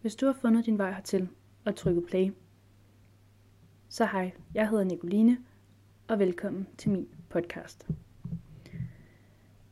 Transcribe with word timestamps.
Hvis 0.00 0.16
du 0.16 0.26
har 0.26 0.32
fundet 0.32 0.66
din 0.66 0.78
vej 0.78 0.92
hertil 0.92 1.28
og 1.64 1.76
trykket 1.76 2.06
play, 2.06 2.30
så 3.88 4.06
hej, 4.06 4.32
jeg 4.54 4.68
hedder 4.68 4.84
Nicoline, 4.84 5.38
og 6.08 6.18
velkommen 6.18 6.66
til 6.78 6.90
min 6.90 7.08
podcast. 7.28 7.88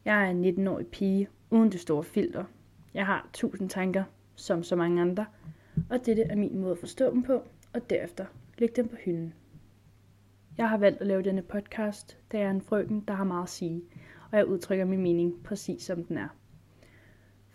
Jeg 0.04 0.26
er 0.26 0.30
en 0.30 0.44
19-årig 0.44 0.86
pige 0.86 1.28
uden 1.50 1.72
det 1.72 1.80
store 1.80 2.04
filter. 2.04 2.44
Jeg 2.94 3.06
har 3.06 3.28
tusind 3.32 3.70
tanker, 3.70 4.04
som 4.34 4.62
så 4.62 4.76
mange 4.76 5.02
andre, 5.02 5.26
og 5.90 6.06
dette 6.06 6.22
er 6.22 6.36
min 6.36 6.58
måde 6.58 6.72
at 6.72 6.78
forstå 6.78 7.10
dem 7.10 7.22
på, 7.22 7.42
og 7.74 7.90
derefter 7.90 8.26
lægge 8.58 8.76
dem 8.76 8.88
på 8.88 8.96
hylden. 8.96 9.34
Jeg 10.58 10.68
har 10.68 10.78
valgt 10.78 11.00
at 11.00 11.06
lave 11.06 11.22
denne 11.22 11.42
podcast, 11.42 12.18
da 12.32 12.38
jeg 12.38 12.46
er 12.46 12.50
en 12.50 12.62
frøken, 12.62 13.00
der 13.00 13.14
har 13.14 13.24
meget 13.24 13.42
at 13.42 13.48
sige, 13.48 13.82
og 14.30 14.38
jeg 14.38 14.46
udtrykker 14.46 14.84
min 14.84 15.02
mening 15.02 15.42
præcis 15.44 15.82
som 15.82 16.04
den 16.04 16.18
er. 16.18 16.28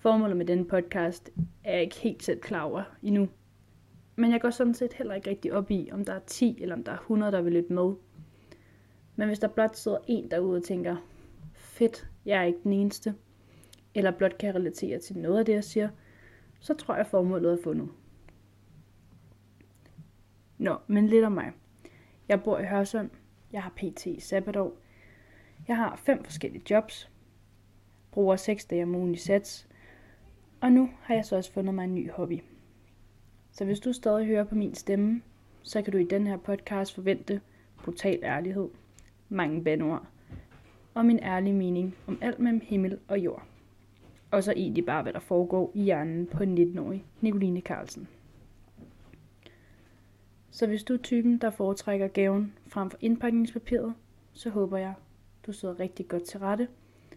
Formålet 0.03 0.37
med 0.37 0.45
denne 0.45 0.65
podcast 0.65 1.29
er 1.63 1.73
jeg 1.73 1.81
ikke 1.81 1.95
helt 1.95 2.23
selv 2.23 2.39
klar 2.39 2.63
over 2.63 2.83
endnu. 3.03 3.29
Men 4.15 4.31
jeg 4.31 4.41
går 4.41 4.49
sådan 4.49 4.73
set 4.73 4.93
heller 4.93 5.15
ikke 5.15 5.29
rigtig 5.29 5.53
op 5.53 5.71
i, 5.71 5.89
om 5.91 6.05
der 6.05 6.13
er 6.13 6.19
10 6.19 6.61
eller 6.61 6.75
om 6.75 6.83
der 6.83 6.91
er 6.91 6.97
100, 6.97 7.31
der 7.31 7.41
vil 7.41 7.53
lytte 7.53 7.73
med. 7.73 7.93
Men 9.15 9.27
hvis 9.27 9.39
der 9.39 9.47
blot 9.47 9.75
sidder 9.75 9.97
en 10.07 10.31
derude 10.31 10.57
og 10.57 10.63
tænker, 10.63 10.95
fedt, 11.53 12.07
jeg 12.25 12.39
er 12.39 12.43
ikke 12.43 12.59
den 12.63 12.73
eneste, 12.73 13.15
eller 13.95 14.11
blot 14.11 14.37
kan 14.37 14.55
relatere 14.55 14.99
til 14.99 15.17
noget 15.17 15.39
af 15.39 15.45
det, 15.45 15.53
jeg 15.53 15.63
siger, 15.63 15.89
så 16.59 16.73
tror 16.73 16.95
jeg 16.95 17.07
formålet 17.07 17.51
er 17.53 17.63
fundet. 17.63 17.89
Nå, 20.57 20.75
men 20.87 21.07
lidt 21.07 21.25
om 21.25 21.31
mig. 21.31 21.51
Jeg 22.27 22.43
bor 22.43 22.59
i 22.59 22.65
Hørsholm. 22.65 23.11
Jeg 23.51 23.63
har 23.63 23.73
pt. 23.75 24.07
sabbatår. 24.19 24.77
Jeg 25.67 25.77
har 25.77 25.95
fem 25.95 26.23
forskellige 26.23 26.63
jobs. 26.69 27.11
Bruger 28.11 28.35
seks 28.35 28.65
dage 28.65 28.83
om 28.83 28.95
ugen 28.95 29.13
i 29.13 29.17
sats. 29.17 29.67
Og 30.63 30.71
nu 30.71 30.89
har 31.01 31.15
jeg 31.15 31.25
så 31.25 31.35
også 31.35 31.51
fundet 31.51 31.75
mig 31.75 31.83
en 31.83 31.95
ny 31.95 32.11
hobby. 32.11 32.39
Så 33.51 33.65
hvis 33.65 33.79
du 33.79 33.93
stadig 33.93 34.25
hører 34.25 34.43
på 34.43 34.55
min 34.55 34.75
stemme, 34.75 35.21
så 35.61 35.81
kan 35.81 35.93
du 35.93 35.97
i 35.97 36.03
den 36.03 36.27
her 36.27 36.37
podcast 36.37 36.95
forvente 36.95 37.41
brutal 37.83 38.19
ærlighed, 38.23 38.69
mange 39.29 39.63
bandord 39.63 40.07
og 40.93 41.05
min 41.05 41.19
ærlige 41.19 41.53
mening 41.53 41.95
om 42.07 42.17
alt 42.21 42.39
mellem 42.39 42.61
himmel 42.63 42.99
og 43.07 43.19
jord. 43.19 43.43
Og 44.31 44.43
så 44.43 44.51
egentlig 44.51 44.85
bare, 44.85 45.03
hvad 45.03 45.13
der 45.13 45.19
foregår 45.19 45.71
i 45.75 45.81
hjernen 45.81 46.27
på 46.27 46.43
en 46.43 46.57
19-årig 46.57 47.05
Nicoline 47.21 47.61
Carlsen. 47.61 48.07
Så 50.51 50.67
hvis 50.67 50.83
du 50.83 50.93
er 50.93 50.97
typen, 50.97 51.37
der 51.37 51.49
foretrækker 51.49 52.07
gaven 52.07 52.53
frem 52.67 52.89
for 52.89 52.97
indpakningspapiret, 53.01 53.93
så 54.33 54.49
håber 54.49 54.77
jeg, 54.77 54.93
du 55.47 55.51
sidder 55.51 55.79
rigtig 55.79 56.07
godt 56.07 56.23
til 56.23 56.39
rette, 56.39 56.67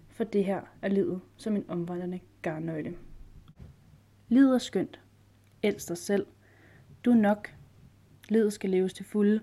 for 0.09 0.25
det 0.25 0.45
her 0.45 0.61
er 0.83 0.89
livet 0.89 1.21
som 1.37 1.57
en 1.57 1.65
omvandrende 1.69 2.21
garnnøgle. 2.43 2.97
Lider 4.29 4.59
skønt. 4.59 5.01
Elsk 5.63 5.89
dig 5.89 5.99
selv. 5.99 6.27
Du 7.05 7.11
er 7.11 7.15
nok. 7.15 7.55
Livet 8.29 8.53
skal 8.53 8.71
leves 8.71 8.95
til 8.95 9.05
fulde. 9.05 9.41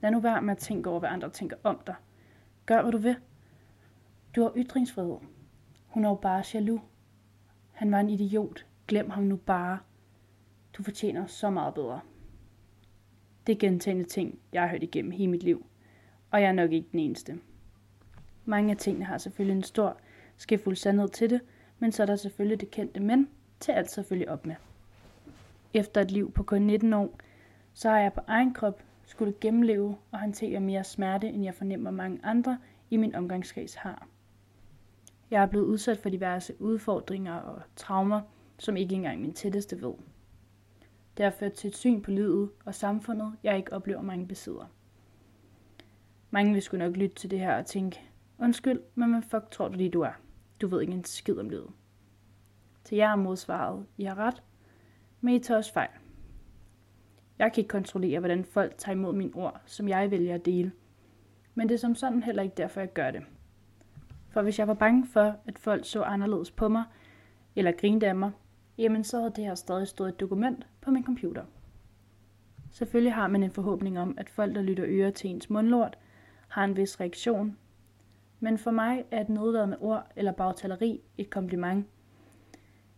Lad 0.00 0.10
nu 0.10 0.20
være 0.20 0.42
med 0.42 0.52
at 0.52 0.58
tænke 0.58 0.90
over, 0.90 0.98
hvad 0.98 1.08
andre 1.08 1.30
tænker 1.30 1.56
om 1.62 1.80
dig. 1.86 1.94
Gør, 2.66 2.82
hvad 2.82 2.92
du 2.92 2.98
vil. 2.98 3.16
Du 4.36 4.42
har 4.42 4.52
ytringsfrihed. 4.56 5.16
Hun 5.86 6.04
er 6.04 6.08
jo 6.08 6.14
bare 6.14 6.44
jaloux. 6.54 6.80
Han 7.72 7.92
var 7.92 8.00
en 8.00 8.10
idiot. 8.10 8.66
Glem 8.88 9.10
ham 9.10 9.22
nu 9.22 9.36
bare. 9.36 9.78
Du 10.72 10.82
fortjener 10.82 11.26
så 11.26 11.50
meget 11.50 11.74
bedre. 11.74 12.00
Det 13.46 13.52
er 13.52 13.58
gentagende 13.58 14.04
ting, 14.04 14.38
jeg 14.52 14.62
har 14.62 14.68
hørt 14.68 14.82
igennem 14.82 15.10
hele 15.10 15.30
mit 15.30 15.42
liv. 15.42 15.66
Og 16.30 16.42
jeg 16.42 16.48
er 16.48 16.52
nok 16.52 16.72
ikke 16.72 16.88
den 16.92 16.98
eneste. 16.98 17.38
Mange 18.44 18.70
af 18.70 18.76
tingene 18.76 19.04
har 19.04 19.18
selvfølgelig 19.18 19.56
en 19.56 19.62
stor, 19.62 19.96
skæfuld 20.36 20.76
sandhed 20.76 21.08
til 21.08 21.30
det, 21.30 21.40
men 21.78 21.92
så 21.92 22.02
er 22.02 22.06
der 22.06 22.16
selvfølgelig 22.16 22.60
det 22.60 22.70
kendte 22.70 23.00
men, 23.00 23.28
til 23.62 23.72
alt 23.72 23.98
følge 24.08 24.30
op 24.30 24.46
med. 24.46 24.54
Efter 25.74 26.00
et 26.00 26.10
liv 26.10 26.32
på 26.32 26.42
kun 26.42 26.62
19 26.62 26.92
år, 26.92 27.18
så 27.74 27.90
har 27.90 27.98
jeg 27.98 28.12
på 28.12 28.20
egen 28.26 28.54
krop 28.54 28.82
skulle 29.06 29.34
gennemleve 29.40 29.96
og 30.10 30.20
håndtere 30.20 30.60
mere 30.60 30.84
smerte, 30.84 31.28
end 31.28 31.44
jeg 31.44 31.54
fornemmer 31.54 31.90
mange 31.90 32.20
andre 32.22 32.58
i 32.90 32.96
min 32.96 33.14
omgangskreds 33.14 33.74
har. 33.74 34.08
Jeg 35.30 35.42
er 35.42 35.46
blevet 35.46 35.64
udsat 35.64 35.98
for 35.98 36.08
diverse 36.08 36.60
udfordringer 36.60 37.34
og 37.34 37.62
traumer, 37.76 38.20
som 38.58 38.76
ikke 38.76 38.94
engang 38.94 39.20
min 39.20 39.32
tætteste 39.32 39.82
ved. 39.82 39.92
Det 41.16 41.24
har 41.24 41.30
ført 41.30 41.52
til 41.52 41.68
et 41.68 41.76
syn 41.76 42.02
på 42.02 42.10
livet 42.10 42.50
og 42.64 42.74
samfundet, 42.74 43.32
jeg 43.42 43.56
ikke 43.56 43.72
oplever 43.72 44.02
mange 44.02 44.26
besidder. 44.26 44.66
Mange 46.30 46.52
vil 46.52 46.62
sgu 46.62 46.76
nok 46.76 46.96
lytte 46.96 47.16
til 47.16 47.30
det 47.30 47.38
her 47.38 47.58
og 47.58 47.66
tænke, 47.66 48.00
undskyld, 48.38 48.80
men 48.94 49.10
hvad 49.10 49.22
fuck 49.22 49.50
tror 49.50 49.68
du 49.68 49.74
lige 49.74 49.90
du 49.90 50.00
er? 50.00 50.12
Du 50.60 50.66
ved 50.66 50.80
ikke 50.80 50.92
en 50.92 51.04
skid 51.04 51.38
om 51.38 51.48
livet. 51.48 51.70
Til 52.84 52.96
jer 52.96 53.16
modsvaret, 53.16 53.86
I 53.96 54.04
har 54.04 54.18
ret, 54.18 54.42
men 55.20 55.34
I 55.34 55.38
tager 55.38 55.58
også 55.58 55.72
fejl. 55.72 55.90
Jeg 57.38 57.52
kan 57.52 57.60
ikke 57.60 57.68
kontrollere, 57.68 58.18
hvordan 58.18 58.44
folk 58.44 58.74
tager 58.78 58.96
imod 58.96 59.12
mine 59.12 59.34
ord, 59.34 59.60
som 59.66 59.88
jeg 59.88 60.10
vælger 60.10 60.34
at 60.34 60.44
dele. 60.44 60.72
Men 61.54 61.68
det 61.68 61.74
er 61.74 61.78
som 61.78 61.94
sådan 61.94 62.22
heller 62.22 62.42
ikke 62.42 62.54
derfor, 62.56 62.80
jeg 62.80 62.92
gør 62.92 63.10
det. 63.10 63.22
For 64.28 64.42
hvis 64.42 64.58
jeg 64.58 64.68
var 64.68 64.74
bange 64.74 65.06
for, 65.06 65.36
at 65.46 65.58
folk 65.58 65.86
så 65.86 66.02
anderledes 66.02 66.50
på 66.50 66.68
mig, 66.68 66.84
eller 67.56 67.72
grinede 67.72 68.06
af 68.06 68.16
mig, 68.16 68.30
jamen 68.78 69.04
så 69.04 69.18
havde 69.18 69.32
det 69.36 69.44
her 69.44 69.54
stadig 69.54 69.88
stået 69.88 70.08
et 70.08 70.20
dokument 70.20 70.66
på 70.80 70.90
min 70.90 71.04
computer. 71.04 71.44
Selvfølgelig 72.70 73.14
har 73.14 73.28
man 73.28 73.42
en 73.42 73.50
forhåbning 73.50 73.98
om, 73.98 74.14
at 74.18 74.30
folk, 74.30 74.54
der 74.54 74.62
lytter 74.62 74.84
øre 74.86 75.10
til 75.10 75.30
ens 75.30 75.50
mundlort, 75.50 75.98
har 76.48 76.64
en 76.64 76.76
vis 76.76 77.00
reaktion. 77.00 77.58
Men 78.40 78.58
for 78.58 78.70
mig 78.70 79.04
er 79.10 79.20
et 79.20 79.28
med 79.28 79.76
ord 79.80 80.06
eller 80.16 80.32
bagtaleri 80.32 81.00
et 81.18 81.30
kompliment. 81.30 81.86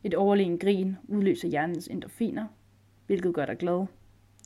Et 0.04 0.14
overlegen 0.14 0.58
grin 0.58 0.96
udløser 1.08 1.48
hjernens 1.48 1.88
endorfiner, 1.88 2.46
hvilket 3.06 3.34
gør 3.34 3.46
dig 3.46 3.56
glad. 3.56 3.86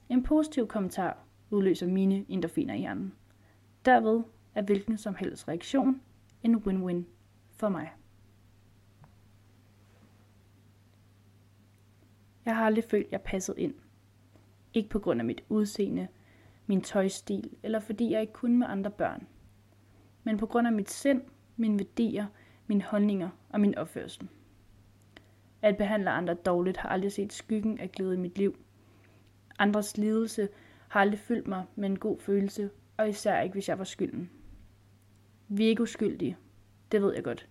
En 0.09 0.23
positiv 0.23 0.69
kommentar 0.69 1.25
udløser 1.51 1.87
mine 1.87 2.25
endorfiner 2.29 2.75
i 2.75 2.79
hjernen. 2.79 3.15
Derved 3.85 4.23
er 4.55 4.63
hvilken 4.63 4.99
som 4.99 5.15
helst 5.15 5.49
reaktion 5.49 6.01
en 6.43 6.57
win-win 6.57 7.05
for 7.51 7.69
mig. 7.69 7.93
Jeg 12.45 12.57
har 12.57 12.67
aldrig 12.67 12.85
følt, 12.85 13.07
jeg 13.11 13.21
passede 13.21 13.61
ind. 13.61 13.75
Ikke 14.75 14.89
på 14.89 14.99
grund 14.99 15.21
af 15.21 15.25
mit 15.25 15.45
udseende, 15.49 16.09
min 16.67 16.81
tøjstil, 16.81 17.51
eller 17.63 17.81
fordi 17.81 18.11
jeg 18.11 18.21
ikke 18.21 18.33
kunne 18.33 18.59
med 18.59 18.67
andre 18.67 18.91
børn. 18.91 19.27
Men 20.25 20.37
på 20.37 20.47
grund 20.47 20.67
af 20.67 20.73
mit 20.73 20.91
sind, 20.91 21.23
mine 21.57 21.79
værdier, 21.79 22.27
mine 22.67 22.83
holdninger 22.83 23.29
og 23.49 23.61
min 23.61 23.79
opførsel. 23.79 24.29
At 25.63 25.77
behandle 25.77 26.11
andre 26.11 26.35
dårligt 26.35 26.77
har 26.77 26.89
aldrig 26.89 27.13
set 27.13 27.33
skyggen 27.33 27.79
af 27.79 27.93
glæde 27.93 28.15
i 28.15 28.19
mit 28.19 28.39
liv. 28.39 28.59
Andres 29.59 29.97
lidelse 29.97 30.49
har 30.89 31.01
aldrig 31.01 31.19
fyldt 31.19 31.49
mig 31.49 31.65
med 31.77 31.89
en 31.89 31.99
god 31.99 32.19
følelse, 32.19 32.71
og 32.97 33.09
især 33.09 33.41
ikke, 33.41 33.53
hvis 33.53 33.69
jeg 33.69 33.79
var 33.79 33.85
skylden. 33.85 34.31
Vi 35.49 35.65
er 35.65 35.69
ikke 35.69 35.83
uskyldige. 35.83 36.37
Det 36.93 37.03
ved 37.03 37.15
jeg 37.15 37.25
godt. 37.25 37.49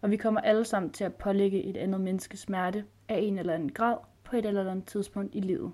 Og 0.00 0.10
vi 0.10 0.16
kommer 0.16 0.40
alle 0.40 0.64
sammen 0.64 0.90
til 0.90 1.04
at 1.04 1.14
pålægge 1.14 1.62
et 1.62 1.76
andet 1.76 2.00
menneske 2.00 2.36
smerte 2.36 2.84
af 3.08 3.18
en 3.18 3.38
eller 3.38 3.54
anden 3.54 3.72
grad 3.72 3.96
på 4.24 4.36
et 4.36 4.46
eller 4.46 4.70
andet 4.70 4.86
tidspunkt 4.86 5.34
i 5.34 5.40
livet. 5.40 5.72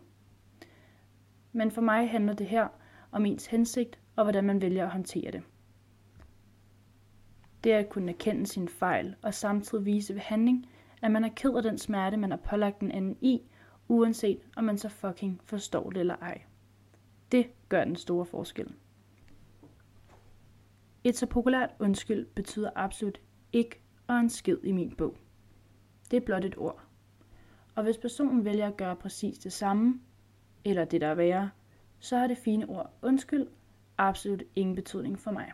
Men 1.53 1.71
for 1.71 1.81
mig 1.81 2.11
handler 2.11 2.33
det 2.33 2.47
her 2.47 2.69
om 3.13 3.27
ens 3.27 3.47
hensigt 3.47 3.99
og 4.17 4.25
hvordan 4.25 4.45
man 4.45 4.61
vælger 4.61 4.85
at 4.85 4.91
håndtere 4.91 5.31
det. 5.31 5.43
Det 7.65 7.73
er 7.73 7.79
at 7.79 7.89
kunne 7.89 8.13
erkende 8.13 8.47
sin 8.47 8.69
fejl 8.69 9.17
og 9.23 9.35
samtidig 9.35 9.85
vise 9.85 10.15
ved 10.15 10.21
handling, 10.21 10.67
at 11.03 11.11
man 11.11 11.25
er 11.25 11.31
ked 11.37 11.55
af 11.55 11.63
den 11.63 11.79
smerte, 11.79 12.17
man 12.17 12.31
har 12.31 12.39
pålagt 12.39 12.81
den 12.81 12.91
anden 12.91 13.17
i, 13.21 13.43
uanset 13.89 14.41
om 14.57 14.65
man 14.65 14.79
så 14.79 14.89
fucking 14.89 15.41
forstår 15.45 15.91
det 15.91 16.01
eller 16.01 16.17
ej. 16.17 16.43
Det 17.33 17.47
gør 17.69 17.85
den 17.85 17.97
store 17.97 18.27
forskel. 18.27 18.75
Et 21.05 21.17
så 21.17 21.27
populært 21.27 21.71
undskyld 21.79 22.27
betyder 22.27 22.71
absolut 22.77 23.21
ikke 23.53 23.81
og 24.07 24.19
en 24.19 24.31
skid 24.31 24.57
i 24.65 24.73
min 24.73 24.95
bog. 24.97 25.17
Det 26.11 26.17
er 26.17 26.21
blot 26.21 26.45
et 26.45 26.59
ord. 26.59 26.83
Og 27.75 27.83
hvis 27.83 27.99
personen 27.99 28.45
vælger 28.45 28.67
at 28.67 28.77
gøre 28.77 28.97
præcis 28.97 29.39
det 29.39 29.53
samme, 29.53 30.01
eller 30.65 30.85
det 30.85 31.01
der 31.01 31.07
er 31.07 31.15
værre, 31.15 31.51
så 31.99 32.17
har 32.17 32.27
det 32.27 32.39
fine 32.39 32.69
ord 32.69 32.91
undskyld 33.03 33.47
absolut 33.99 34.43
ingen 34.57 34.75
betydning 34.75 35.19
for 35.19 35.31
mig. 35.31 35.53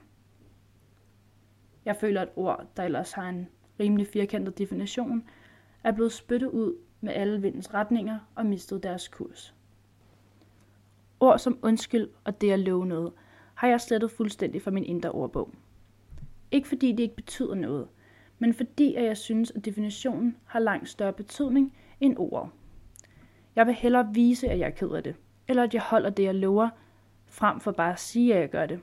Jeg 1.85 1.97
føler, 1.97 2.23
et 2.23 2.29
ord, 2.37 2.67
der 2.77 2.83
ellers 2.83 3.13
har 3.13 3.29
en 3.29 3.49
rimelig 3.81 4.07
firkantet 4.07 4.59
definition, 4.59 5.25
er 5.85 5.93
blevet 5.93 6.13
spyttet 6.13 6.49
ud 6.49 6.75
med 7.01 7.13
alle 7.13 7.43
vindens 7.43 7.75
retninger 7.75 8.19
og 8.35 8.47
mistet 8.47 8.83
deres 8.83 9.09
kurs. 9.09 9.55
Ord 11.21 11.39
som 11.39 11.59
undskyld 11.63 12.09
og 12.25 12.41
det 12.41 12.51
at 12.51 12.61
love 12.61 12.87
noget, 12.87 13.13
har 13.55 13.69
jeg 13.69 13.81
slettet 13.81 14.11
fuldstændig 14.11 14.63
fra 14.63 14.71
min 14.71 14.85
indre 14.85 15.11
ordbog. 15.11 15.51
Ikke 16.51 16.69
fordi 16.69 16.93
det 16.93 17.03
ikke 17.03 17.17
betyder 17.17 17.55
noget, 17.55 17.89
men 18.39 18.55
fordi 18.55 18.95
at 18.95 19.05
jeg 19.05 19.17
synes, 19.17 19.51
at 19.51 19.65
definitionen 19.65 20.37
har 20.45 20.59
langt 20.59 20.89
større 20.89 21.13
betydning 21.13 21.77
end 22.01 22.15
ordet. 22.19 22.51
Jeg 23.57 23.67
vil 23.67 23.75
hellere 23.75 24.11
vise, 24.15 24.49
at 24.49 24.59
jeg 24.59 24.67
er 24.67 24.71
ked 24.71 24.91
af 24.91 25.03
det, 25.03 25.17
eller 25.49 25.63
at 25.63 25.75
jeg 25.75 25.83
holder 25.83 26.11
det, 26.11 26.23
jeg 26.23 26.35
lover, 26.35 26.69
frem 27.27 27.61
for 27.61 27.73
bare 27.73 27.93
at 27.93 28.01
sige, 28.01 28.35
at 28.35 28.41
jeg 28.41 28.51
gør 28.51 28.67
det. 28.67 28.81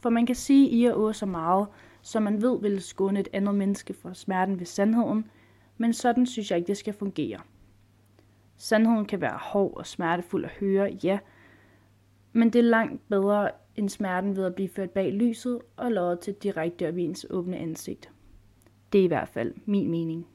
For 0.00 0.10
man 0.10 0.26
kan 0.26 0.34
sige 0.34 0.68
i 0.68 0.84
og 0.84 1.14
så 1.14 1.26
meget, 1.26 1.66
som 2.02 2.22
man 2.22 2.42
ved 2.42 2.60
vil 2.60 2.82
skåne 2.82 3.20
et 3.20 3.28
andet 3.32 3.54
menneske 3.54 3.94
for 3.94 4.12
smerten 4.12 4.58
ved 4.58 4.66
sandheden, 4.66 5.30
men 5.78 5.92
sådan 5.92 6.26
synes 6.26 6.50
jeg 6.50 6.58
ikke, 6.58 6.68
det 6.68 6.76
skal 6.76 6.94
fungere. 6.94 7.40
Sandheden 8.56 9.06
kan 9.06 9.20
være 9.20 9.38
hård 9.42 9.76
og 9.76 9.86
smertefuld 9.86 10.44
at 10.44 10.50
høre, 10.50 10.98
ja, 11.04 11.18
men 12.32 12.50
det 12.50 12.58
er 12.58 12.62
langt 12.62 13.08
bedre 13.08 13.50
end 13.76 13.88
smerten 13.88 14.36
ved 14.36 14.44
at 14.44 14.54
blive 14.54 14.68
ført 14.68 14.90
bag 14.90 15.12
lyset 15.12 15.60
og 15.76 15.92
loddet 15.92 16.20
til 16.20 16.34
direkte 16.34 16.88
op 16.88 16.98
i 16.98 17.02
ens 17.02 17.26
åbne 17.30 17.56
ansigt. 17.56 18.10
Det 18.92 19.00
er 19.00 19.04
i 19.04 19.08
hvert 19.08 19.28
fald 19.28 19.54
min 19.66 19.90
mening. 19.90 20.26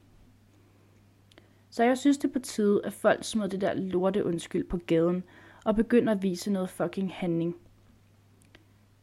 Så 1.69 1.83
jeg 1.83 1.97
synes 1.97 2.17
det 2.17 2.27
er 2.27 2.33
på 2.33 2.39
tide, 2.39 2.81
at 2.83 2.93
folk 2.93 3.23
smider 3.23 3.47
det 3.47 3.61
der 3.61 3.73
lorte 3.73 4.25
undskyld 4.25 4.63
på 4.63 4.77
gaden 4.77 5.23
og 5.65 5.75
begynder 5.75 6.13
at 6.13 6.23
vise 6.23 6.51
noget 6.51 6.69
fucking 6.69 7.13
handling. 7.13 7.55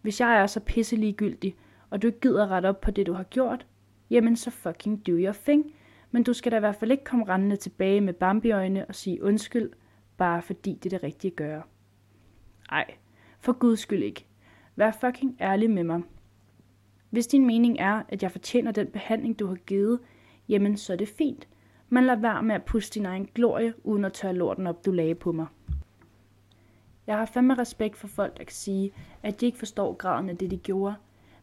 Hvis 0.03 0.21
jeg 0.21 0.41
er 0.41 0.47
så 0.47 0.61
pisse 0.61 0.97
ligegyldig, 0.97 1.57
og 1.95 2.03
du 2.03 2.07
ikke 2.07 2.21
gider 2.21 2.51
rette 2.51 2.67
op 2.67 2.81
på 2.81 2.91
det, 2.91 3.07
du 3.07 3.13
har 3.13 3.23
gjort, 3.23 3.67
jamen 4.11 4.37
så 4.37 4.51
fucking 4.51 5.07
do 5.07 5.13
your 5.13 5.33
thing. 5.33 5.75
Men 6.11 6.23
du 6.23 6.33
skal 6.33 6.53
da 6.53 6.57
i 6.57 6.61
hvert 6.61 6.77
fald 6.77 6.91
ikke 6.91 7.05
komme 7.05 7.29
rendende 7.29 7.57
tilbage 7.57 8.01
med 8.01 8.13
bambiøjne 8.13 8.87
og 8.87 8.95
sige 8.95 9.23
undskyld, 9.23 9.71
bare 10.17 10.43
fordi 10.43 10.73
det 10.73 10.93
er 10.93 10.99
det 10.99 11.03
rigtige 11.03 11.31
at 11.31 11.37
gøre. 11.37 11.63
Ej, 12.71 12.95
for 13.41 13.53
guds 13.53 13.81
skyld 13.81 14.03
ikke. 14.03 14.27
Vær 14.77 14.91
fucking 14.91 15.37
ærlig 15.41 15.71
med 15.71 15.85
mig. 15.85 16.03
Hvis 17.11 17.27
din 17.27 17.47
mening 17.47 17.77
er, 17.79 18.03
at 18.09 18.23
jeg 18.23 18.31
fortjener 18.31 18.73
den 18.73 18.87
behandling, 18.87 19.39
du 19.39 19.47
har 19.47 19.55
givet, 19.55 20.01
jamen 20.49 20.77
så 20.77 20.93
er 20.93 20.97
det 20.97 21.09
fint. 21.09 21.49
Men 21.89 22.05
lad 22.05 22.17
være 22.17 22.43
med 22.43 22.55
at 22.55 22.65
puste 22.65 22.95
din 22.95 23.07
egen 23.07 23.29
glorie, 23.35 23.75
uden 23.85 24.05
at 24.05 24.13
tørre 24.13 24.35
lorten 24.35 24.67
op, 24.67 24.85
du 24.85 24.91
lagde 24.91 25.15
på 25.15 25.33
mig. 25.33 25.47
Jeg 27.07 27.19
har 27.19 27.25
fandme 27.25 27.55
respekt 27.55 27.97
for 27.97 28.09
folk, 28.09 28.39
der 28.39 28.45
kan 28.45 28.55
sige, 28.55 28.93
at 29.23 29.41
de 29.41 29.47
ikke 29.47 29.59
forstår 29.59 29.95
graden 29.95 30.29
af 30.29 30.37
det, 30.37 30.51
de 30.51 30.57
gjorde, 30.57 30.95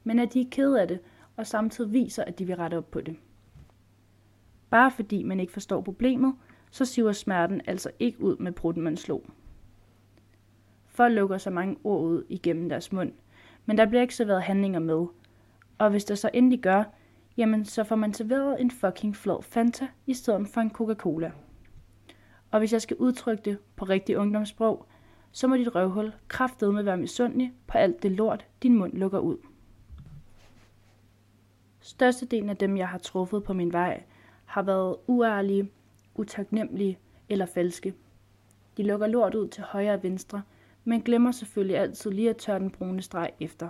men 0.04 0.20
at 0.20 0.34
de 0.34 0.42
er 0.42 0.50
ked 0.52 0.74
af 0.74 0.88
det, 0.88 1.00
og 1.38 1.48
samtidig 1.48 1.94
viser, 1.94 2.24
at 2.24 2.40
de 2.40 2.46
vil 2.46 2.56
rette 2.56 2.78
op 2.78 2.92
på 2.92 3.02
det. 3.02 3.16
Bare 4.70 4.92
fordi 4.92 5.24
man 5.24 5.40
ikke 5.40 5.54
forstår 5.54 5.82
problemet, 5.82 6.36
så 6.72 6.86
siver 6.86 7.12
smerten 7.12 7.62
altså 7.68 7.92
ikke 8.00 8.24
ud 8.24 8.38
med 8.38 8.52
brutten, 8.52 8.84
man 8.84 8.98
slog. 8.98 9.26
Folk 10.88 11.14
lukker 11.14 11.38
så 11.38 11.50
mange 11.50 11.78
ord 11.84 12.04
ud 12.04 12.24
igennem 12.30 12.70
deres 12.70 12.92
mund, 12.92 13.12
men 13.66 13.78
der 13.78 13.86
bliver 13.86 14.02
ikke 14.02 14.16
serveret 14.16 14.42
handlinger 14.42 14.80
med. 14.80 15.06
Og 15.78 15.90
hvis 15.90 16.06
der 16.06 16.16
så 16.16 16.30
endelig 16.34 16.60
gør, 16.60 16.84
jamen 17.38 17.66
så 17.66 17.84
får 17.84 17.96
man 17.96 18.14
serveret 18.14 18.62
en 18.62 18.72
fucking 18.72 19.16
flad 19.16 19.44
Fanta 19.44 19.88
i 20.08 20.14
stedet 20.14 20.48
for 20.48 20.62
en 20.62 20.72
Coca-Cola. 20.72 21.32
Og 22.52 22.60
hvis 22.60 22.74
jeg 22.74 22.82
skal 22.82 22.98
udtrykke 22.98 23.44
det 23.46 23.58
på 23.76 23.86
rigtig 23.86 24.18
ungdomssprog, 24.18 24.86
så 25.32 25.48
må 25.48 25.56
dit 25.56 25.76
røvhul 25.76 26.14
med 26.62 26.84
være 26.84 26.98
misundelig 26.98 27.54
på 27.68 27.78
alt 27.78 28.04
det 28.04 28.12
lort, 28.12 28.46
din 28.64 28.78
mund 28.78 28.94
lukker 28.94 29.20
ud. 29.20 29.38
Størstedelen 31.82 32.50
af 32.50 32.58
dem, 32.58 32.78
jeg 32.78 32.88
har 32.88 32.98
truffet 32.98 33.44
på 33.44 33.54
min 33.54 33.74
vej, 33.74 34.04
har 34.46 34.62
været 34.62 34.96
uærlige, 35.08 35.72
utaknemmelige 36.16 37.00
eller 37.30 37.46
falske. 37.46 37.94
De 38.78 38.84
lukker 38.84 39.08
lort 39.08 39.36
ud 39.36 39.48
til 39.48 39.64
højre 39.64 39.94
og 39.94 40.04
venstre, 40.04 40.42
men 40.84 41.02
glemmer 41.02 41.32
selvfølgelig 41.32 41.78
altid 41.78 42.12
lige 42.12 42.30
at 42.30 42.38
tørre 42.38 42.60
den 42.60 42.70
brune 42.70 43.02
streg 43.02 43.32
efter. 43.40 43.70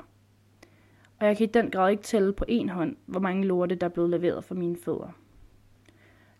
Og 1.20 1.28
jeg 1.28 1.38
kan 1.38 1.48
i 1.50 1.52
den 1.52 1.72
grad 1.72 1.92
ikke 1.92 2.04
tælle 2.04 2.34
på 2.34 2.46
en 2.48 2.70
hånd, 2.70 2.96
hvor 3.06 3.20
mange 3.20 3.46
lorte, 3.46 3.76
der 3.76 3.86
er 3.86 3.92
blevet 3.92 4.10
leveret 4.10 4.44
for 4.44 4.56
mine 4.56 4.78
fødder. 4.78 5.12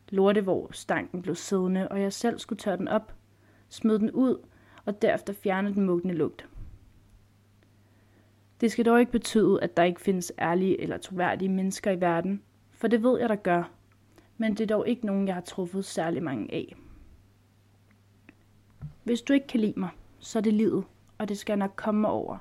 Lorte, 0.10 0.42
hvor 0.42 0.68
stanken 0.72 1.22
blev 1.22 1.36
siddende, 1.36 1.88
og 1.88 2.02
jeg 2.02 2.14
selv 2.14 2.40
skulle 2.40 2.60
tørre 2.60 2.78
den 2.78 2.88
op, 2.88 3.14
smide 3.70 4.00
den 4.00 4.12
ud 4.12 4.38
og 4.86 5.02
derefter 5.02 5.34
fjerne 5.34 5.74
den 5.74 5.86
mugne 5.86 6.14
lugt. 6.14 6.48
Det 8.62 8.72
skal 8.72 8.86
dog 8.86 9.00
ikke 9.00 9.12
betyde, 9.12 9.64
at 9.64 9.78
der 9.78 9.84
ikke 9.84 10.02
findes 10.02 10.32
ærlige 10.40 10.82
eller 10.82 10.98
troværdige 10.98 11.50
mennesker 11.50 11.92
i 11.92 12.02
verden, 12.02 12.44
for 12.72 12.88
det 12.88 13.04
ved 13.04 13.20
jeg, 13.20 13.30
der 13.30 13.36
gør, 13.36 13.64
men 14.38 14.52
det 14.52 14.62
er 14.62 14.76
dog 14.76 14.88
ikke 14.88 15.06
nogen, 15.06 15.28
jeg 15.28 15.36
har 15.36 15.42
truffet 15.42 15.86
særlig 15.86 16.24
mange 16.24 16.54
af. 16.54 16.76
Hvis 19.04 19.22
du 19.22 19.34
ikke 19.34 19.48
kan 19.48 19.60
lide 19.60 19.80
mig, 19.80 19.90
så 20.20 20.40
er 20.40 20.44
det 20.44 20.54
livet, 20.54 20.84
og 21.18 21.30
det 21.30 21.38
skal 21.38 21.58
nok 21.58 21.74
komme 21.76 22.08
over. 22.08 22.38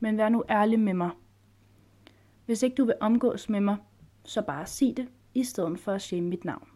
Men 0.00 0.18
vær 0.18 0.28
nu 0.28 0.44
ærlig 0.50 0.80
med 0.80 0.94
mig. 0.94 1.10
Hvis 2.46 2.62
ikke 2.62 2.74
du 2.74 2.84
vil 2.84 2.94
omgås 3.00 3.48
med 3.48 3.60
mig, 3.60 3.76
så 4.24 4.42
bare 4.42 4.66
sig 4.66 4.96
det, 4.96 5.08
i 5.34 5.44
stedet 5.44 5.80
for 5.80 5.92
at 5.92 6.02
shame 6.02 6.28
mit 6.28 6.44
navn. 6.44 6.68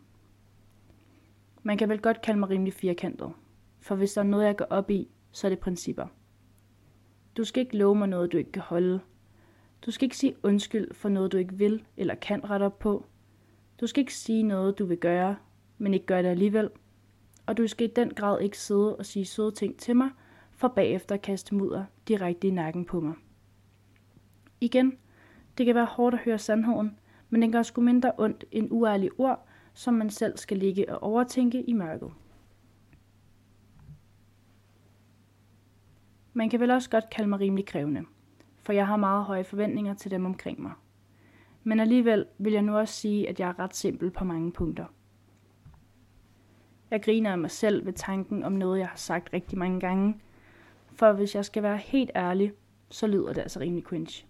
Man 1.62 1.78
kan 1.78 1.88
vel 1.88 2.02
godt 2.02 2.22
kalde 2.22 2.40
mig 2.40 2.50
rimelig 2.50 2.72
firkantet, 2.72 3.32
for 3.80 3.94
hvis 3.94 4.12
der 4.12 4.20
er 4.20 4.24
noget, 4.24 4.46
jeg 4.46 4.56
går 4.56 4.66
op 4.70 4.90
i, 4.90 5.08
så 5.32 5.46
er 5.46 5.48
det 5.48 5.58
principper. 5.58 6.06
Du 7.36 7.44
skal 7.44 7.60
ikke 7.60 7.76
love 7.76 7.94
mig 7.94 8.08
noget, 8.08 8.32
du 8.32 8.36
ikke 8.36 8.52
kan 8.52 8.62
holde. 8.62 9.00
Du 9.86 9.90
skal 9.90 10.06
ikke 10.06 10.16
sige 10.16 10.36
undskyld 10.42 10.94
for 10.94 11.08
noget, 11.08 11.32
du 11.32 11.36
ikke 11.36 11.54
vil 11.54 11.84
eller 11.96 12.14
kan 12.14 12.50
rette 12.50 12.64
op 12.64 12.78
på. 12.78 13.06
Du 13.80 13.86
skal 13.86 14.00
ikke 14.00 14.14
sige 14.14 14.42
noget, 14.42 14.78
du 14.78 14.84
vil 14.84 14.98
gøre, 14.98 15.36
men 15.78 15.94
ikke 15.94 16.06
gøre 16.06 16.22
det 16.22 16.28
alligevel. 16.28 16.70
Og 17.46 17.56
du 17.56 17.66
skal 17.66 17.86
i 17.86 17.92
den 17.96 18.14
grad 18.14 18.40
ikke 18.40 18.58
sidde 18.58 18.96
og 18.96 19.06
sige 19.06 19.24
søde 19.24 19.50
ting 19.50 19.78
til 19.78 19.96
mig, 19.96 20.10
for 20.50 20.68
bagefter 20.68 21.14
at 21.14 21.22
kaste 21.22 21.54
mudder 21.54 21.84
direkte 22.08 22.48
i 22.48 22.50
nakken 22.50 22.84
på 22.84 23.00
mig. 23.00 23.14
Igen, 24.60 24.98
det 25.58 25.66
kan 25.66 25.74
være 25.74 25.84
hårdt 25.84 26.14
at 26.14 26.20
høre 26.20 26.38
sandheden, 26.38 26.98
men 27.30 27.42
den 27.42 27.52
gør 27.52 27.62
sgu 27.62 27.80
mindre 27.80 28.12
ondt 28.18 28.44
end 28.50 28.68
uærlige 28.70 29.10
ord, 29.18 29.46
som 29.74 29.94
man 29.94 30.10
selv 30.10 30.36
skal 30.36 30.56
ligge 30.56 30.92
og 30.92 31.02
overtænke 31.02 31.62
i 31.62 31.72
mørket. 31.72 32.10
Man 36.36 36.50
kan 36.50 36.60
vel 36.60 36.70
også 36.70 36.90
godt 36.90 37.10
kalde 37.10 37.28
mig 37.28 37.40
rimelig 37.40 37.66
krævende, 37.66 38.04
for 38.62 38.72
jeg 38.72 38.86
har 38.86 38.96
meget 38.96 39.24
høje 39.24 39.44
forventninger 39.44 39.94
til 39.94 40.10
dem 40.10 40.26
omkring 40.26 40.62
mig. 40.62 40.72
Men 41.64 41.80
alligevel 41.80 42.26
vil 42.38 42.52
jeg 42.52 42.62
nu 42.62 42.76
også 42.76 42.94
sige, 42.94 43.28
at 43.28 43.40
jeg 43.40 43.48
er 43.48 43.58
ret 43.58 43.76
simpel 43.76 44.10
på 44.10 44.24
mange 44.24 44.52
punkter. 44.52 44.84
Jeg 46.90 47.02
griner 47.02 47.32
af 47.32 47.38
mig 47.38 47.50
selv 47.50 47.86
ved 47.86 47.92
tanken 47.92 48.42
om 48.44 48.52
noget, 48.52 48.78
jeg 48.78 48.88
har 48.88 48.96
sagt 48.96 49.32
rigtig 49.32 49.58
mange 49.58 49.80
gange, 49.80 50.20
for 50.92 51.12
hvis 51.12 51.34
jeg 51.34 51.44
skal 51.44 51.62
være 51.62 51.76
helt 51.76 52.10
ærlig, 52.16 52.52
så 52.90 53.06
lyder 53.06 53.32
det 53.32 53.40
altså 53.40 53.60
rimelig 53.60 53.84
cringe. 53.84 54.26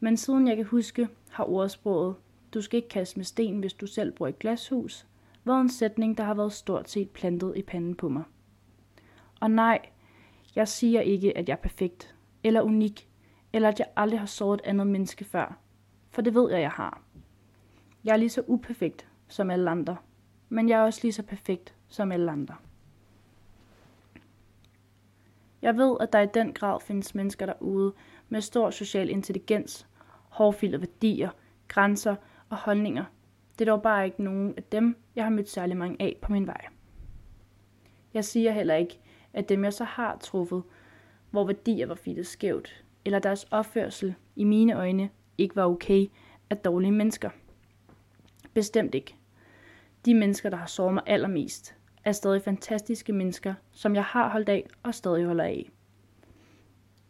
Men 0.00 0.16
siden 0.16 0.48
jeg 0.48 0.56
kan 0.56 0.66
huske, 0.66 1.08
har 1.30 1.44
ordsproget, 1.44 2.16
du 2.54 2.60
skal 2.60 2.76
ikke 2.76 2.88
kaste 2.88 3.18
med 3.18 3.24
sten, 3.24 3.58
hvis 3.58 3.74
du 3.74 3.86
selv 3.86 4.12
bor 4.12 4.26
i 4.26 4.30
et 4.30 4.38
glashus, 4.38 5.06
været 5.44 5.60
en 5.60 5.68
sætning, 5.68 6.18
der 6.18 6.24
har 6.24 6.34
været 6.34 6.52
stort 6.52 6.90
set 6.90 7.10
plantet 7.10 7.52
i 7.56 7.62
panden 7.62 7.94
på 7.94 8.08
mig. 8.08 8.22
Og 9.40 9.50
nej, 9.50 9.78
jeg 10.56 10.68
siger 10.68 11.00
ikke, 11.00 11.38
at 11.38 11.48
jeg 11.48 11.54
er 11.54 11.62
perfekt, 11.62 12.14
eller 12.42 12.62
unik, 12.62 13.08
eller 13.52 13.68
at 13.68 13.78
jeg 13.78 13.88
aldrig 13.96 14.18
har 14.20 14.26
såret 14.26 14.60
et 14.60 14.66
andet 14.66 14.86
menneske 14.86 15.24
før, 15.24 15.58
for 16.10 16.22
det 16.22 16.34
ved 16.34 16.50
jeg, 16.50 16.60
jeg 16.60 16.70
har. 16.70 17.02
Jeg 18.04 18.12
er 18.12 18.16
lige 18.16 18.30
så 18.30 18.42
uperfekt 18.46 19.06
som 19.28 19.50
alle 19.50 19.70
andre, 19.70 19.96
men 20.48 20.68
jeg 20.68 20.80
er 20.80 20.84
også 20.84 21.00
lige 21.02 21.12
så 21.12 21.22
perfekt 21.22 21.74
som 21.88 22.12
alle 22.12 22.30
andre. 22.30 22.54
Jeg 25.62 25.76
ved, 25.76 25.96
at 26.00 26.12
der 26.12 26.20
i 26.20 26.26
den 26.34 26.52
grad 26.52 26.80
findes 26.80 27.14
mennesker 27.14 27.46
derude 27.46 27.92
med 28.28 28.40
stor 28.40 28.70
social 28.70 29.10
intelligens, 29.10 29.86
hårdfilede 30.28 30.80
værdier, 30.80 31.30
grænser 31.68 32.16
og 32.48 32.56
holdninger. 32.56 33.04
Det 33.58 33.68
er 33.68 33.72
dog 33.72 33.82
bare 33.82 34.04
ikke 34.04 34.22
nogen 34.22 34.54
af 34.56 34.62
dem, 34.62 34.96
jeg 35.16 35.24
har 35.24 35.30
mødt 35.30 35.48
særlig 35.48 35.76
mange 35.76 35.96
af 36.02 36.16
på 36.22 36.32
min 36.32 36.46
vej. 36.46 36.60
Jeg 38.14 38.24
siger 38.24 38.52
heller 38.52 38.74
ikke, 38.74 39.00
af 39.34 39.44
dem 39.44 39.64
jeg 39.64 39.72
så 39.72 39.84
har 39.84 40.16
truffet, 40.16 40.62
hvor 41.30 41.46
værdier 41.46 41.86
var 41.86 41.94
fittet 41.94 42.26
skævt, 42.26 42.84
eller 43.04 43.18
deres 43.18 43.44
opførsel 43.50 44.14
i 44.36 44.44
mine 44.44 44.72
øjne 44.72 45.10
ikke 45.38 45.56
var 45.56 45.66
okay, 45.66 46.06
af 46.50 46.56
dårlige 46.56 46.92
mennesker. 46.92 47.30
Bestemt 48.54 48.94
ikke. 48.94 49.14
De 50.04 50.14
mennesker, 50.14 50.50
der 50.50 50.56
har 50.56 50.66
såret 50.66 50.94
mig 50.94 51.02
allermest, 51.06 51.76
er 52.04 52.12
stadig 52.12 52.42
fantastiske 52.42 53.12
mennesker, 53.12 53.54
som 53.72 53.94
jeg 53.94 54.04
har 54.04 54.28
holdt 54.28 54.48
af 54.48 54.66
og 54.82 54.94
stadig 54.94 55.26
holder 55.26 55.44
af. 55.44 55.70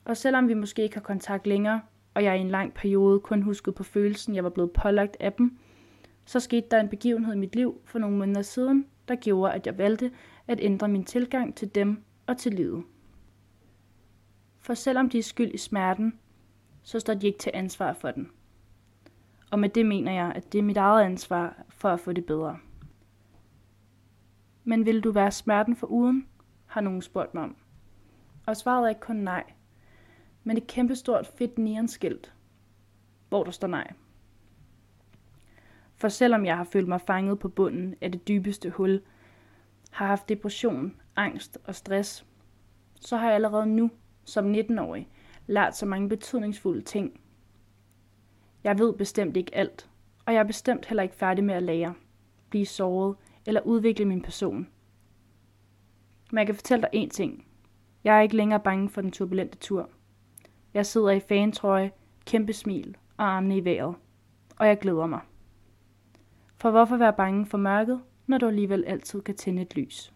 Og 0.05 0.17
selvom 0.17 0.49
vi 0.49 0.55
måske 0.55 0.83
ikke 0.83 0.97
har 0.97 1.03
kontakt 1.03 1.47
længere, 1.47 1.81
og 2.15 2.25
jeg 2.25 2.39
i 2.39 2.41
en 2.41 2.51
lang 2.51 2.75
periode 2.75 3.21
kun 3.21 3.43
huskede 3.43 3.75
på 3.75 3.83
følelsen, 3.83 4.35
jeg 4.35 4.45
var 4.45 4.51
blevet 4.51 4.73
pålagt 4.73 5.17
af 5.21 5.33
dem, 5.33 5.59
så 6.25 6.41
skete 6.41 6.67
der 6.71 6.81
en 6.81 6.89
begivenhed 6.89 7.35
i 7.35 7.39
mit 7.39 7.57
liv 7.57 7.81
for 7.85 7.99
nogle 7.99 8.17
måneder 8.17 8.43
siden, 8.43 8.87
der 9.09 9.15
gjorde, 9.15 9.53
at 9.53 9.67
jeg 9.67 9.79
valgte 9.79 10.11
at 10.47 10.59
ændre 10.63 10.89
min 10.89 11.05
tilgang 11.05 11.55
til 11.55 11.75
dem 11.75 12.05
og 12.27 12.39
til 12.39 12.55
livet. 12.55 12.85
For 14.59 14.75
selvom 14.75 15.11
de 15.11 15.19
er 15.19 15.23
skyld 15.23 15.55
i 15.55 15.59
smerten, 15.59 16.19
så 16.83 17.01
står 17.01 17.15
de 17.15 17.27
ikke 17.27 17.39
til 17.39 17.51
ansvar 17.55 17.93
for 17.93 18.11
den. 18.11 18.31
Og 19.51 19.59
med 19.59 19.69
det 19.69 19.87
mener 19.87 20.13
jeg, 20.13 20.33
at 20.37 20.53
det 20.53 20.59
er 20.59 20.63
mit 20.63 20.77
eget 20.77 21.05
ansvar 21.05 21.63
for 21.69 21.89
at 21.89 22.01
få 22.01 22.13
det 22.13 22.27
bedre. 22.27 22.59
Men 24.65 24.87
vil 24.87 25.01
du 25.01 25.13
være 25.13 25.31
smerten 25.31 25.77
for 25.77 25.87
uden? 25.87 26.27
har 26.67 26.81
nogen 26.81 27.03
spurgt 27.03 27.35
mig 27.35 27.43
om. 27.43 27.57
Og 28.47 28.57
svaret 28.57 28.85
er 28.85 28.89
ikke 28.89 29.01
kun 29.01 29.17
nej, 29.17 29.45
men 30.45 30.57
et 30.57 30.67
kæmpestort 30.67 31.27
fedt 31.27 31.59
neonskilt, 31.59 32.35
hvor 33.29 33.45
der 33.45 33.51
står 33.51 33.69
nej. 33.69 33.93
For 35.97 36.09
selvom 36.09 36.47
jeg 36.47 36.57
har 36.57 36.65
følt 36.65 36.89
mig 36.89 37.01
fanget 37.01 37.39
på 37.39 37.49
bunden 37.49 37.95
af 38.01 38.13
det 38.13 38.29
dybeste 38.29 38.71
hul, 38.71 39.03
har 39.95 40.07
haft 40.07 40.29
depression, 40.29 41.01
angst 41.17 41.59
og 41.65 41.75
stress, 41.75 42.27
så 43.01 43.17
har 43.17 43.27
jeg 43.27 43.35
allerede 43.35 43.67
nu, 43.67 43.91
som 44.25 44.55
19-årig, 44.55 45.09
lært 45.47 45.77
så 45.77 45.87
mange 45.87 46.09
betydningsfulde 46.09 46.83
ting. 46.83 47.21
Jeg 48.65 48.79
ved 48.79 48.93
bestemt 48.93 49.37
ikke 49.37 49.55
alt, 49.55 49.91
og 50.27 50.35
jeg 50.35 50.41
er 50.41 50.45
bestemt 50.45 50.87
heller 50.87 51.03
ikke 51.03 51.15
færdig 51.15 51.45
med 51.45 51.55
at 51.55 51.63
lære, 51.63 51.95
blive 52.51 52.67
såret 52.67 53.17
eller 53.47 53.61
udvikle 53.61 54.05
min 54.05 54.23
person. 54.23 54.69
Men 56.31 56.39
jeg 56.39 56.47
kan 56.47 56.55
fortælle 56.55 56.87
dig 56.93 57.05
én 57.05 57.09
ting. 57.09 57.47
Jeg 58.05 58.17
er 58.17 58.21
ikke 58.21 58.37
længere 58.37 58.61
bange 58.61 58.89
for 58.89 59.01
den 59.01 59.13
turbulente 59.13 59.59
tur. 59.59 59.91
Jeg 60.75 60.87
sidder 60.87 61.11
i 61.11 61.21
fantrøje, 61.21 61.91
kæmpe 62.27 62.53
smil 62.53 62.97
og 63.17 63.25
armene 63.25 63.57
i 63.57 63.65
vejret. 63.65 63.95
Og 64.57 64.67
jeg 64.67 64.79
glæder 64.79 65.07
mig. 65.07 65.21
For 66.57 66.71
hvorfor 66.71 66.97
være 66.97 67.13
bange 67.13 67.47
for 67.47 67.59
mørket, 67.59 68.01
når 68.27 68.39
du 68.39 68.47
alligevel 68.47 68.85
altid 68.85 69.23
kan 69.23 69.37
tænde 69.37 69.63
et 69.63 69.77
lys? 69.77 70.13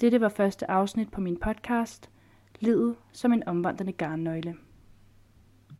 Dette 0.00 0.20
var 0.20 0.28
første 0.28 0.70
afsnit 0.70 1.10
på 1.10 1.20
min 1.20 1.36
podcast, 1.36 2.10
Livet 2.60 2.96
som 3.12 3.32
en 3.32 3.48
omvandrende 3.48 3.92
garnnøgle. 3.92 4.56